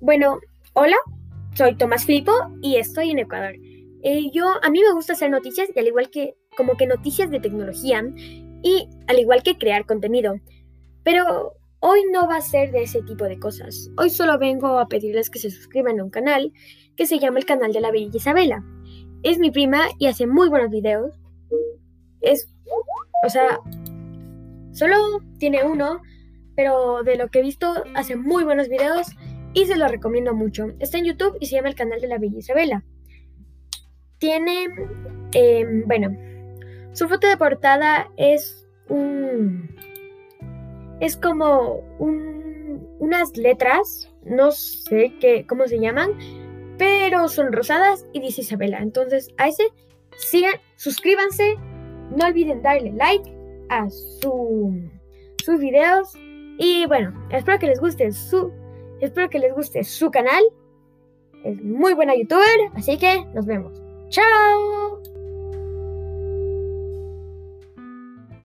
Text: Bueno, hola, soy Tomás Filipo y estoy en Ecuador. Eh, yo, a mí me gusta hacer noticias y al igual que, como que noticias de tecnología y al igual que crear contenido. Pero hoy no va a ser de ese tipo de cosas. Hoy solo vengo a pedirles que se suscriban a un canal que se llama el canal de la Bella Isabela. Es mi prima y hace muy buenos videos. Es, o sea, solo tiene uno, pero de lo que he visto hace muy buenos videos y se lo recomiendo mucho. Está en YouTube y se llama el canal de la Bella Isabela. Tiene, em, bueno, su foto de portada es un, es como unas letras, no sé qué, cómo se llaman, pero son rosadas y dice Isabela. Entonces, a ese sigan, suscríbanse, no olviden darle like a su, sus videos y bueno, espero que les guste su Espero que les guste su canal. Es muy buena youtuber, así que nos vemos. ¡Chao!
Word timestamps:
Bueno, 0.00 0.38
hola, 0.74 0.96
soy 1.54 1.76
Tomás 1.76 2.04
Filipo 2.04 2.30
y 2.62 2.76
estoy 2.76 3.10
en 3.10 3.18
Ecuador. 3.18 3.54
Eh, 4.04 4.30
yo, 4.32 4.46
a 4.62 4.70
mí 4.70 4.80
me 4.80 4.92
gusta 4.92 5.14
hacer 5.14 5.28
noticias 5.28 5.68
y 5.74 5.78
al 5.80 5.88
igual 5.88 6.08
que, 6.08 6.36
como 6.56 6.76
que 6.76 6.86
noticias 6.86 7.30
de 7.30 7.40
tecnología 7.40 8.04
y 8.62 8.88
al 9.08 9.18
igual 9.18 9.42
que 9.42 9.58
crear 9.58 9.86
contenido. 9.86 10.36
Pero 11.02 11.54
hoy 11.80 12.02
no 12.12 12.28
va 12.28 12.36
a 12.36 12.42
ser 12.42 12.70
de 12.70 12.84
ese 12.84 13.02
tipo 13.02 13.24
de 13.24 13.40
cosas. 13.40 13.90
Hoy 13.96 14.10
solo 14.10 14.38
vengo 14.38 14.78
a 14.78 14.86
pedirles 14.86 15.30
que 15.30 15.40
se 15.40 15.50
suscriban 15.50 15.98
a 15.98 16.04
un 16.04 16.10
canal 16.10 16.52
que 16.96 17.06
se 17.06 17.18
llama 17.18 17.40
el 17.40 17.44
canal 17.44 17.72
de 17.72 17.80
la 17.80 17.90
Bella 17.90 18.10
Isabela. 18.12 18.64
Es 19.24 19.40
mi 19.40 19.50
prima 19.50 19.88
y 19.98 20.06
hace 20.06 20.28
muy 20.28 20.48
buenos 20.48 20.70
videos. 20.70 21.12
Es, 22.20 22.48
o 23.26 23.28
sea, 23.28 23.58
solo 24.70 24.96
tiene 25.40 25.64
uno, 25.64 26.02
pero 26.54 27.02
de 27.02 27.16
lo 27.16 27.28
que 27.30 27.40
he 27.40 27.42
visto 27.42 27.82
hace 27.96 28.14
muy 28.14 28.44
buenos 28.44 28.68
videos 28.68 29.08
y 29.58 29.66
se 29.66 29.76
lo 29.76 29.88
recomiendo 29.88 30.34
mucho. 30.34 30.72
Está 30.78 30.98
en 30.98 31.06
YouTube 31.06 31.36
y 31.40 31.46
se 31.46 31.56
llama 31.56 31.68
el 31.68 31.74
canal 31.74 32.00
de 32.00 32.06
la 32.06 32.18
Bella 32.18 32.38
Isabela. 32.38 32.84
Tiene, 34.18 34.68
em, 35.32 35.84
bueno, 35.84 36.16
su 36.92 37.08
foto 37.08 37.26
de 37.26 37.36
portada 37.36 38.08
es 38.16 38.68
un, 38.88 39.74
es 41.00 41.16
como 41.16 41.82
unas 43.00 43.36
letras, 43.36 44.08
no 44.24 44.52
sé 44.52 45.14
qué, 45.20 45.44
cómo 45.44 45.66
se 45.66 45.80
llaman, 45.80 46.12
pero 46.78 47.26
son 47.26 47.52
rosadas 47.52 48.06
y 48.12 48.20
dice 48.20 48.42
Isabela. 48.42 48.78
Entonces, 48.78 49.28
a 49.38 49.48
ese 49.48 49.64
sigan, 50.18 50.54
suscríbanse, 50.76 51.56
no 52.16 52.26
olviden 52.26 52.62
darle 52.62 52.92
like 52.92 53.28
a 53.70 53.90
su, 53.90 54.88
sus 55.44 55.58
videos 55.58 56.12
y 56.58 56.86
bueno, 56.86 57.12
espero 57.30 57.58
que 57.58 57.66
les 57.66 57.80
guste 57.80 58.12
su 58.12 58.52
Espero 59.00 59.28
que 59.28 59.38
les 59.38 59.54
guste 59.54 59.84
su 59.84 60.10
canal. 60.10 60.42
Es 61.44 61.62
muy 61.62 61.94
buena 61.94 62.16
youtuber, 62.16 62.70
así 62.74 62.98
que 62.98 63.24
nos 63.34 63.46
vemos. 63.46 63.80
¡Chao! 64.08 65.17